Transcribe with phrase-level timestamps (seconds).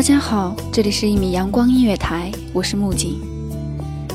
[0.00, 3.20] 大家好，这里是一米阳光音乐台，我是木槿。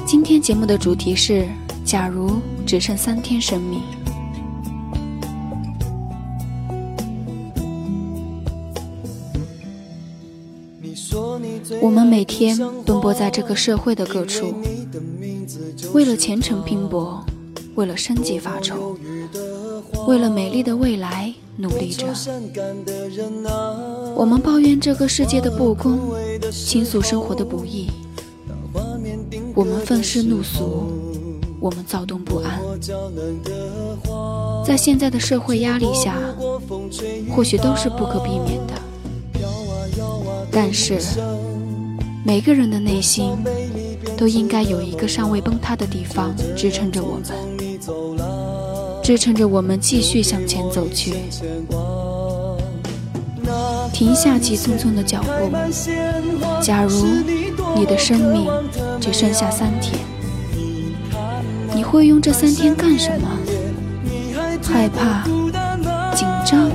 [0.04, 1.48] 今天节目的主题是：
[1.86, 3.84] 假如只剩三天生命。
[11.80, 14.56] 我们每天奔波在这个社会的各处，
[15.94, 17.24] 为了前程拼搏，
[17.76, 18.98] 为了生计发愁，
[20.08, 22.08] 为了美丽的未来努力着。
[24.16, 26.00] 我们抱怨这个世界的不公，
[26.50, 27.90] 倾诉生活的不易。
[29.54, 30.88] 我们愤世怒俗，
[31.60, 32.62] 我们躁动不安。
[34.66, 36.16] 在现在的社会压力下，
[37.36, 38.74] 或许都是不可避免的。
[40.50, 40.98] 但是，
[42.24, 43.34] 每个人的内心
[44.16, 47.26] 都应该有一个尚未崩塌的地方支撑着我们，
[49.04, 51.16] 支撑着我们继续向前走去。
[53.96, 55.50] 停下急匆匆的脚步。
[56.62, 57.06] 假如
[57.78, 58.52] 你的生命
[59.00, 59.98] 只剩下三天，
[61.74, 63.30] 你会用这三天干什么？
[64.64, 65.24] 害怕、
[66.14, 66.70] 紧张、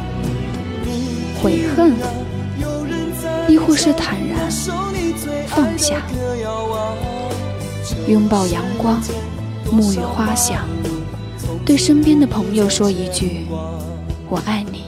[1.42, 1.92] 悔恨，
[3.50, 4.50] 亦或是坦然
[5.46, 6.00] 放下？
[8.08, 8.98] 拥抱阳光，
[9.70, 10.66] 沐浴花香，
[11.66, 13.44] 对身边的朋友说一句
[14.30, 14.84] ：“我爱你。”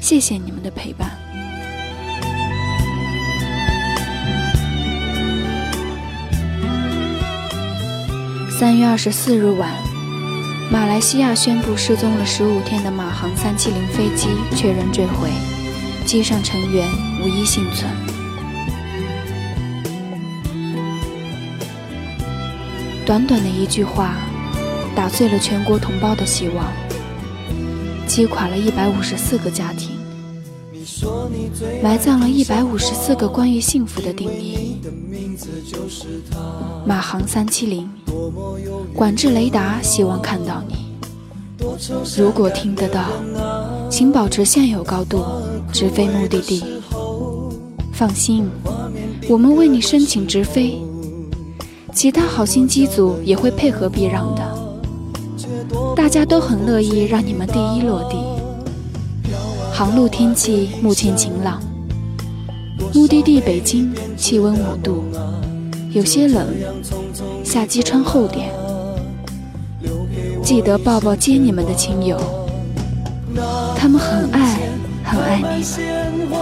[0.00, 1.19] 谢谢你们的陪伴。
[8.60, 9.72] 三月二十四日晚，
[10.70, 15.30] 马来西亚宣布失踪了十五天的马航三七零飞机确认坠毁，
[16.04, 16.86] 机上成员
[17.22, 17.90] 无一幸存。
[23.06, 24.16] 短短的一句话，
[24.94, 26.66] 打碎了全国同胞的希望，
[28.06, 29.98] 击垮了一百五十四个家庭，
[31.82, 34.76] 埋葬了一百五十四个关于幸福的定义。
[36.86, 37.88] 马航三七零。
[38.94, 40.74] 管制雷达，希望看到你。
[42.16, 43.04] 如果听得到，
[43.88, 45.24] 请保持现有高度，
[45.72, 46.62] 直飞目的地。
[47.92, 48.48] 放心，
[49.28, 50.80] 我们为你申请直飞，
[51.94, 54.42] 其他好心机组也会配合避让的。
[55.94, 58.29] 大家都很乐意让你们第一落地。
[59.80, 61.58] 航路天气目前晴朗，
[62.92, 65.04] 目的地北京气温五度，
[65.90, 66.48] 有些冷。
[67.42, 68.52] 下机穿厚点，
[70.42, 72.20] 记得抱抱接你们的亲友，
[73.74, 74.58] 他们很爱
[75.02, 75.44] 很爱你
[76.26, 76.38] 们。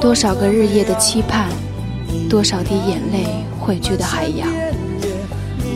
[0.00, 1.50] 多少个日夜的期盼，
[2.26, 3.26] 多少滴眼泪
[3.60, 4.48] 汇聚的海洋，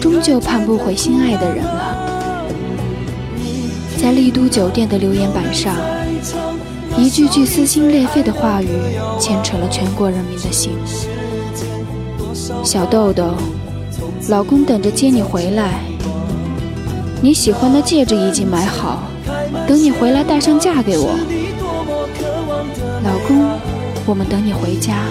[0.01, 2.08] 终究盼不回心爱的人了。
[4.01, 5.75] 在丽都酒店的留言板上，
[6.97, 8.69] 一句句撕心裂肺的话语，
[9.19, 10.71] 牵扯了全国人民的心。
[12.63, 13.35] 小豆豆，
[14.29, 15.81] 老公等着接你回来。
[17.21, 19.03] 你喜欢的戒指已经买好，
[19.67, 21.19] 等你回来戴上嫁给我。
[23.03, 23.51] 老公，
[24.07, 25.03] 我们等你回家。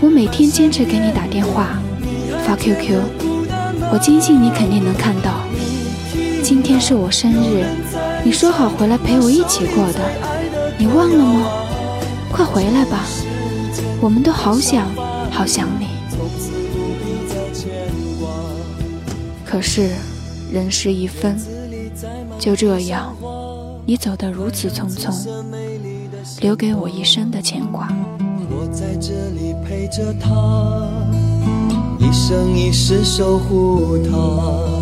[0.00, 1.78] 我每天坚持给你打电话，
[2.42, 2.98] 发 QQ，
[3.92, 5.42] 我坚信你肯定能看到。
[6.42, 7.64] 今天是我生日，
[8.24, 9.98] 你说好回来陪我一起过的，
[10.78, 11.50] 你忘了吗？
[12.30, 13.04] 快回来吧，
[14.00, 14.86] 我们都好想
[15.30, 15.88] 好想你。
[19.44, 19.90] 可是，
[20.52, 21.36] 人事已分，
[22.38, 23.12] 就这样，
[23.84, 25.12] 你走得如此匆匆，
[26.40, 27.88] 留给我一生的牵挂。
[28.48, 30.88] 我在这里陪着他，
[31.98, 34.81] 一生一世守护他。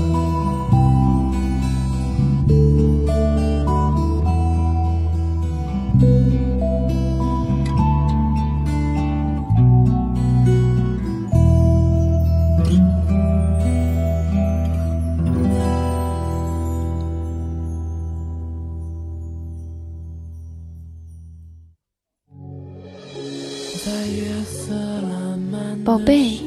[25.90, 26.38] 宝贝，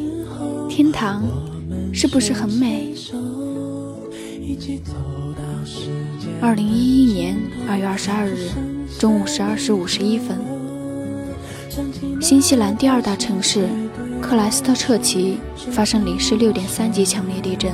[0.70, 1.22] 天堂
[1.92, 2.96] 是不是很美？
[6.40, 7.36] 二零一一年
[7.68, 8.52] 二月二十二日
[8.98, 10.38] 中午十二时五十一分，
[12.22, 13.68] 新西兰第二大城市
[14.22, 15.38] 克莱斯特彻奇
[15.72, 17.74] 发生零时六点三级强烈地震，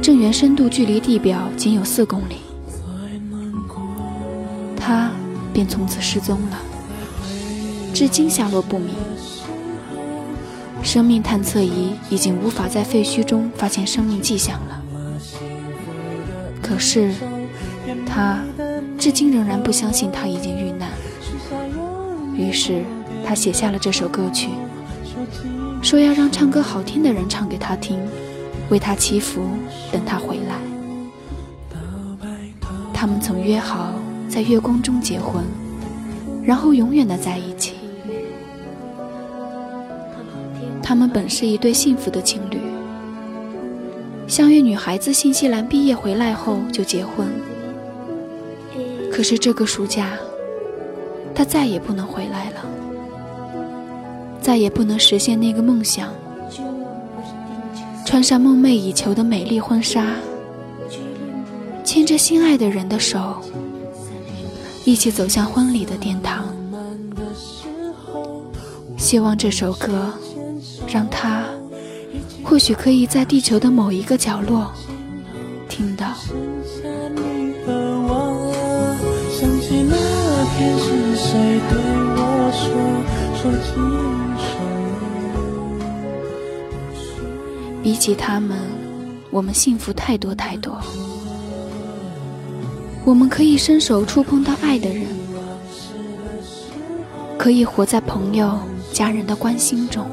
[0.00, 2.36] 震源深度距离地表仅有四公里，
[4.76, 5.10] 他
[5.52, 6.58] 便从此失踪了，
[7.92, 8.94] 至今下落不明。
[10.82, 14.82] 生命探测仪已经无法在废墟中发现生命迹象了。
[16.62, 17.12] 可是，
[18.06, 18.40] 他
[18.98, 20.88] 至今仍然不相信他已经遇难。
[22.34, 22.82] 于是，
[23.24, 24.48] 他写下了这首歌曲，
[25.82, 27.98] 说要让唱歌好听的人唱给他听，
[28.68, 29.42] 为他祈福，
[29.92, 30.56] 等他回来。
[32.92, 33.94] 他们曾约好
[34.28, 35.44] 在月光中结婚，
[36.44, 37.69] 然后永远的在一起。
[40.90, 42.60] 他们本是一对幸福的情侣。
[44.26, 47.28] 相约女孩子新西兰毕业回来后就结婚，
[49.08, 50.18] 可是这个暑假，
[51.32, 52.66] 她再也不能回来了，
[54.42, 56.08] 再也不能实现那个梦想，
[58.04, 60.16] 穿上梦寐以求的美丽婚纱，
[61.84, 63.36] 牵着心爱的人的手，
[64.84, 66.46] 一起走向婚礼的殿堂。
[68.96, 70.12] 希望这首歌，
[70.90, 71.44] 让他。
[72.42, 74.72] 或许可以在地球的某一个角落
[75.68, 76.06] 听到。
[87.82, 88.58] 比起他们，
[89.30, 90.78] 我们幸福太多太多。
[93.04, 95.06] 我们可以伸手触碰到爱的人，
[97.38, 98.58] 可以活在朋友、
[98.92, 100.04] 家人的关心中。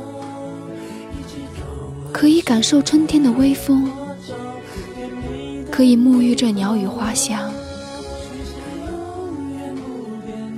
[2.11, 3.91] 可以感受春天的微风，
[5.71, 7.51] 可以沐浴着鸟语花香，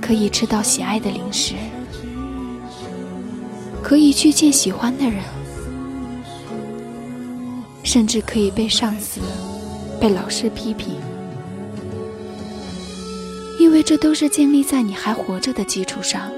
[0.00, 1.54] 可以吃到喜爱的零食，
[3.82, 5.22] 可以去见喜欢的人，
[7.82, 9.20] 甚至可以被上司、
[10.00, 10.94] 被老师批评，
[13.58, 16.30] 因为这都是建立在你还活着的基础上。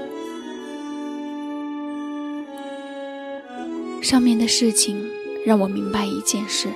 [4.03, 5.01] 上面的事情
[5.45, 6.67] 让我明白一件事：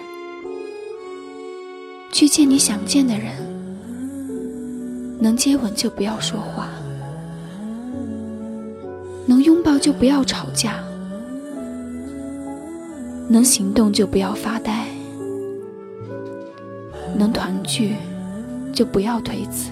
[2.10, 3.34] 去见你想见的人，
[5.20, 6.70] 能接吻就不要说话，
[9.26, 10.82] 能拥抱就不要吵架，
[13.28, 14.88] 能行动就不要发呆，
[17.18, 17.96] 能团聚
[18.74, 19.72] 就不要推辞。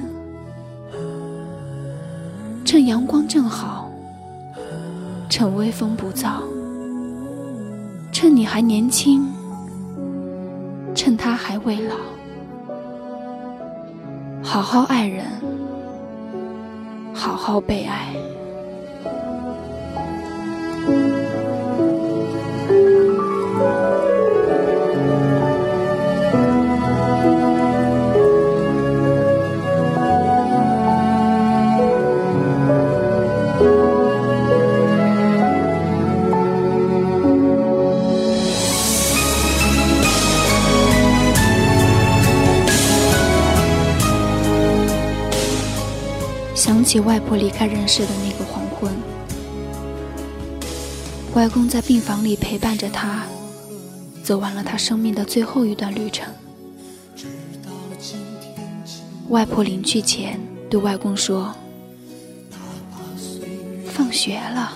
[2.66, 3.90] 趁阳光正好，
[5.30, 6.42] 趁微风不燥。
[8.26, 9.24] 趁你还年轻，
[10.96, 11.94] 趁他还未老，
[14.42, 15.28] 好好爱人，
[17.14, 18.16] 好好被爱。
[46.86, 48.94] 起外婆离开人世的那个黄昏，
[51.34, 53.24] 外公在病房里陪伴着他，
[54.24, 56.32] 走完了他生命的最后一段旅程。
[59.30, 60.40] 外婆临去前
[60.70, 61.52] 对外公说
[63.92, 64.74] ：“放学了。”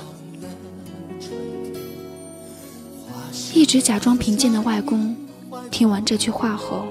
[3.54, 5.16] 一直假装平静的外公，
[5.70, 6.88] 听完这句话后，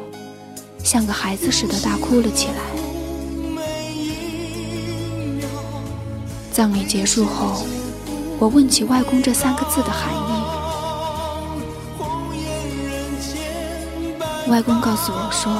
[0.84, 2.77] 像个孩子似的大哭了起来。
[6.58, 7.64] 葬礼结束后，
[8.40, 10.18] 我问起外公这三个字的含义。
[14.50, 15.52] 外公告诉我说，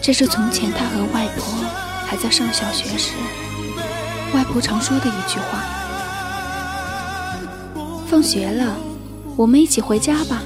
[0.00, 1.44] 这是从前他和外婆
[2.06, 3.14] 还在上小学时，
[4.32, 5.64] 外婆常说的一句话
[8.06, 8.76] ：“放学了，
[9.36, 10.44] 我们一起回家吧。”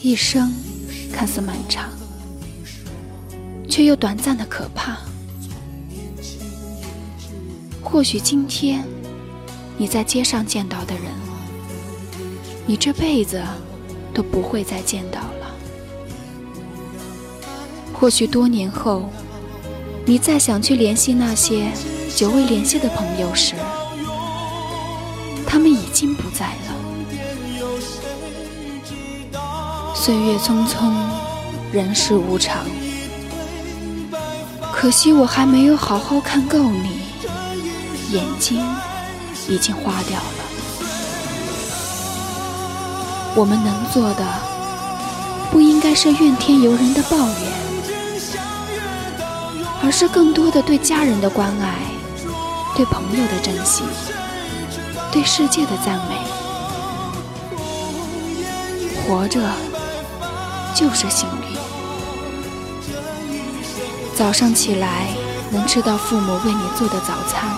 [0.00, 0.54] 一生
[1.12, 1.90] 看似漫长。
[3.76, 4.96] 却又短暂的可怕。
[7.82, 8.82] 或许今天
[9.76, 11.04] 你在街上见到的人，
[12.64, 13.38] 你这辈子
[14.14, 15.54] 都不会再见到了。
[17.92, 19.10] 或许多年后，
[20.06, 21.70] 你再想去联系那些
[22.16, 23.54] 久未联系的朋友时，
[25.46, 26.74] 他们已经不在了。
[29.94, 30.94] 岁月匆匆，
[31.74, 32.64] 人世无常。
[34.86, 37.00] 可惜我还没有好好看够你，
[38.12, 38.64] 眼睛
[39.48, 40.44] 已经花掉了。
[43.34, 44.24] 我们能做的，
[45.50, 47.52] 不应该是怨天尤人的抱怨，
[49.82, 51.78] 而是更多的对家人的关爱，
[52.76, 53.82] 对朋友的珍惜，
[55.10, 56.16] 对世界的赞美。
[59.02, 59.40] 活着
[60.76, 61.45] 就是幸运。
[64.16, 65.08] 早上起来
[65.52, 67.54] 能吃到父母为你做的早餐，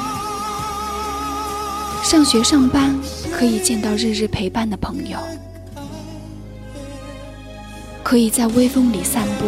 [2.03, 2.99] 上学上班
[3.31, 5.17] 可以见到日日陪伴的朋友。
[8.03, 9.45] 可以在微风里散步，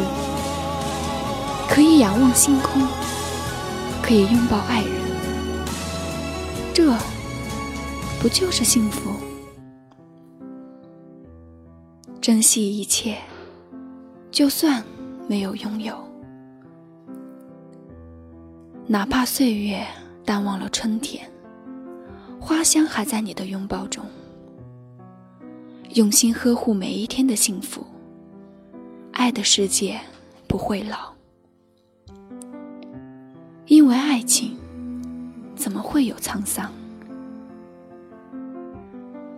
[1.69, 2.81] 可以仰望星空，
[4.01, 4.93] 可以拥抱爱人，
[6.73, 6.95] 这
[8.21, 9.11] 不就是幸福？
[12.21, 13.17] 珍惜一切，
[14.31, 14.85] 就算
[15.27, 15.97] 没有拥有，
[18.93, 19.87] 哪怕岁月
[20.25, 21.25] 淡忘了春天，
[22.41, 24.05] 花香还在你的拥抱中，
[25.95, 27.87] 用心呵护每一天的幸福。
[29.13, 30.01] 爱的世界
[30.49, 31.13] 不会老，
[33.67, 34.59] 因为爱情
[35.55, 36.69] 怎么会有沧桑？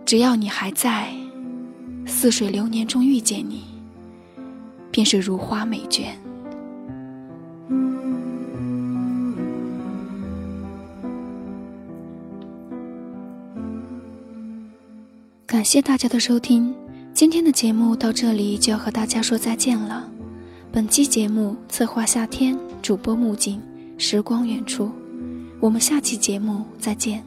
[0.03, 1.13] 只要你还在，
[2.07, 3.65] 似水流年中遇见你，
[4.89, 6.07] 便是如花美眷。
[15.63, 16.75] 感谢大家的收听。
[17.13, 20.05] 今天的节目到这里就要和大家说再见了。
[20.73, 23.61] 本期节目策划夏天，主播木槿，
[23.97, 24.91] 时光远处。
[25.61, 27.23] 我们下期节目再见。